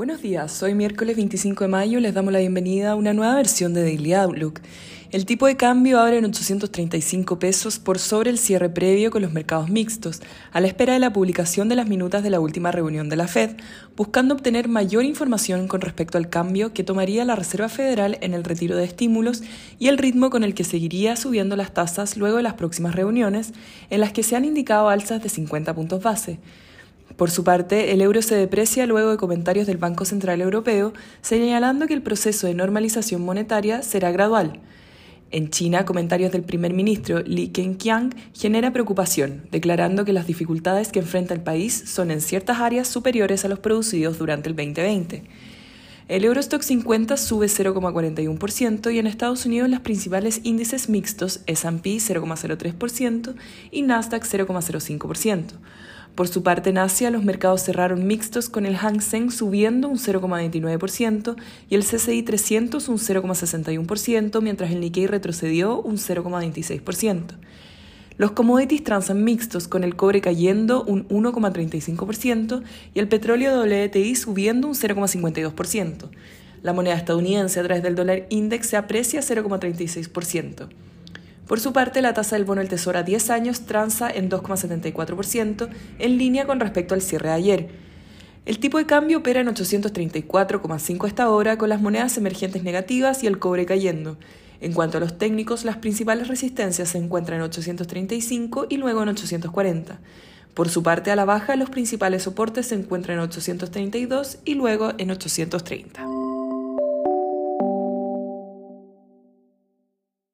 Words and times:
Buenos 0.00 0.22
días, 0.22 0.62
hoy 0.62 0.74
miércoles 0.74 1.14
25 1.14 1.64
de 1.64 1.68
mayo 1.68 2.00
les 2.00 2.14
damos 2.14 2.32
la 2.32 2.38
bienvenida 2.38 2.92
a 2.92 2.94
una 2.94 3.12
nueva 3.12 3.34
versión 3.34 3.74
de 3.74 3.82
Daily 3.82 4.14
Outlook. 4.14 4.60
El 5.10 5.26
tipo 5.26 5.46
de 5.46 5.58
cambio 5.58 6.00
abre 6.00 6.16
en 6.16 6.24
835 6.24 7.38
pesos 7.38 7.78
por 7.78 7.98
sobre 7.98 8.30
el 8.30 8.38
cierre 8.38 8.70
previo 8.70 9.10
con 9.10 9.20
los 9.20 9.34
mercados 9.34 9.68
mixtos, 9.68 10.22
a 10.52 10.62
la 10.62 10.68
espera 10.68 10.94
de 10.94 11.00
la 11.00 11.12
publicación 11.12 11.68
de 11.68 11.76
las 11.76 11.86
minutas 11.86 12.22
de 12.22 12.30
la 12.30 12.40
última 12.40 12.72
reunión 12.72 13.10
de 13.10 13.16
la 13.16 13.28
Fed, 13.28 13.58
buscando 13.94 14.34
obtener 14.34 14.68
mayor 14.68 15.04
información 15.04 15.68
con 15.68 15.82
respecto 15.82 16.16
al 16.16 16.30
cambio 16.30 16.72
que 16.72 16.82
tomaría 16.82 17.26
la 17.26 17.36
Reserva 17.36 17.68
Federal 17.68 18.16
en 18.22 18.32
el 18.32 18.42
retiro 18.42 18.76
de 18.76 18.84
estímulos 18.84 19.42
y 19.78 19.88
el 19.88 19.98
ritmo 19.98 20.30
con 20.30 20.44
el 20.44 20.54
que 20.54 20.64
seguiría 20.64 21.14
subiendo 21.14 21.56
las 21.56 21.74
tasas 21.74 22.16
luego 22.16 22.38
de 22.38 22.42
las 22.42 22.54
próximas 22.54 22.94
reuniones, 22.94 23.52
en 23.90 24.00
las 24.00 24.14
que 24.14 24.22
se 24.22 24.34
han 24.34 24.46
indicado 24.46 24.88
alzas 24.88 25.22
de 25.22 25.28
50 25.28 25.74
puntos 25.74 26.02
base. 26.02 26.38
Por 27.16 27.30
su 27.30 27.44
parte, 27.44 27.92
el 27.92 28.00
euro 28.00 28.22
se 28.22 28.34
deprecia 28.34 28.86
luego 28.86 29.10
de 29.10 29.16
comentarios 29.16 29.66
del 29.66 29.76
Banco 29.76 30.04
Central 30.04 30.40
Europeo 30.40 30.92
señalando 31.22 31.86
que 31.86 31.94
el 31.94 32.02
proceso 32.02 32.46
de 32.46 32.54
normalización 32.54 33.22
monetaria 33.22 33.82
será 33.82 34.10
gradual. 34.10 34.60
En 35.32 35.50
China, 35.50 35.84
comentarios 35.84 36.32
del 36.32 36.42
primer 36.42 36.72
ministro 36.72 37.20
Li 37.20 37.48
Keqiang 37.48 38.10
genera 38.34 38.72
preocupación, 38.72 39.42
declarando 39.52 40.04
que 40.04 40.12
las 40.12 40.26
dificultades 40.26 40.90
que 40.90 40.98
enfrenta 40.98 41.34
el 41.34 41.40
país 41.40 41.84
son 41.86 42.10
en 42.10 42.20
ciertas 42.20 42.58
áreas 42.58 42.88
superiores 42.88 43.44
a 43.44 43.48
los 43.48 43.60
producidos 43.60 44.18
durante 44.18 44.48
el 44.48 44.56
2020. 44.56 45.22
El 46.08 46.24
Eurostock 46.24 46.62
50 46.62 47.16
sube 47.16 47.46
0,41% 47.46 48.92
y 48.92 48.98
en 48.98 49.06
Estados 49.06 49.46
Unidos 49.46 49.70
los 49.70 49.78
principales 49.78 50.40
índices 50.42 50.88
mixtos 50.88 51.42
S&P 51.46 51.90
0,03% 51.98 53.36
y 53.70 53.82
Nasdaq 53.82 54.24
0,05%. 54.24 55.44
Por 56.14 56.28
su 56.28 56.42
parte, 56.42 56.70
en 56.70 56.78
Asia, 56.78 57.10
los 57.10 57.24
mercados 57.24 57.62
cerraron 57.62 58.06
mixtos 58.06 58.48
con 58.48 58.66
el 58.66 58.76
Hang 58.76 59.00
Seng 59.00 59.30
subiendo 59.30 59.88
un 59.88 59.96
0,29% 59.96 61.36
y 61.68 61.74
el 61.74 61.84
CCI 61.84 62.22
300 62.22 62.88
un 62.88 62.98
0,61%, 62.98 64.42
mientras 64.42 64.70
el 64.70 64.80
Nikkei 64.80 65.06
retrocedió 65.06 65.80
un 65.80 65.96
0,26%. 65.96 67.36
Los 68.18 68.32
commodities 68.32 68.84
transan 68.84 69.24
mixtos, 69.24 69.66
con 69.66 69.82
el 69.82 69.96
cobre 69.96 70.20
cayendo 70.20 70.84
un 70.84 71.08
1,35% 71.08 72.62
y 72.92 72.98
el 72.98 73.08
petróleo 73.08 73.62
WTI 73.62 74.14
subiendo 74.14 74.68
un 74.68 74.74
0,52%. 74.74 76.10
La 76.62 76.74
moneda 76.74 76.96
estadounidense 76.96 77.58
a 77.60 77.62
través 77.62 77.82
del 77.82 77.94
dólar 77.94 78.26
index 78.28 78.66
se 78.66 78.76
aprecia 78.76 79.20
0,36%. 79.20 80.68
Por 81.50 81.58
su 81.58 81.72
parte, 81.72 82.00
la 82.00 82.14
tasa 82.14 82.36
del 82.36 82.44
bono 82.44 82.60
del 82.60 82.68
Tesoro 82.68 83.00
a 83.00 83.02
10 83.02 83.28
años 83.30 83.62
transa 83.62 84.08
en 84.08 84.30
2,74%, 84.30 85.68
en 85.98 86.16
línea 86.16 86.46
con 86.46 86.60
respecto 86.60 86.94
al 86.94 87.02
cierre 87.02 87.30
de 87.30 87.34
ayer. 87.34 87.68
El 88.46 88.60
tipo 88.60 88.78
de 88.78 88.86
cambio 88.86 89.18
opera 89.18 89.40
en 89.40 89.48
834,5 89.48 91.08
esta 91.08 91.28
hora, 91.28 91.58
con 91.58 91.68
las 91.68 91.80
monedas 91.80 92.16
emergentes 92.16 92.62
negativas 92.62 93.24
y 93.24 93.26
el 93.26 93.40
cobre 93.40 93.66
cayendo. 93.66 94.16
En 94.60 94.72
cuanto 94.72 94.98
a 94.98 95.00
los 95.00 95.18
técnicos, 95.18 95.64
las 95.64 95.78
principales 95.78 96.28
resistencias 96.28 96.90
se 96.90 96.98
encuentran 96.98 97.40
en 97.40 97.46
835 97.46 98.66
y 98.68 98.76
luego 98.76 99.02
en 99.02 99.08
840. 99.08 99.98
Por 100.54 100.68
su 100.68 100.84
parte, 100.84 101.10
a 101.10 101.16
la 101.16 101.24
baja, 101.24 101.56
los 101.56 101.68
principales 101.68 102.22
soportes 102.22 102.66
se 102.66 102.76
encuentran 102.76 103.18
en 103.18 103.24
832 103.24 104.38
y 104.44 104.54
luego 104.54 104.92
en 104.98 105.10
830. 105.10 106.19